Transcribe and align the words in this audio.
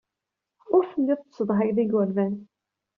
Ur 0.75 0.83
telliḍ 0.85 1.19
tessedhayeḍ 1.23 1.77
igerdan. 1.83 2.35